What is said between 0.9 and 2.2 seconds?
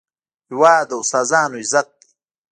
استادانو عزت دی.